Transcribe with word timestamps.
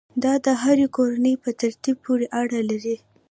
دا 0.23 0.33
د 0.45 0.47
هرې 0.61 0.87
کورنۍ 0.95 1.35
په 1.43 1.49
تربیې 1.59 1.91
پورې 2.03 2.25
اړه 2.41 2.59
لري. 2.69 2.95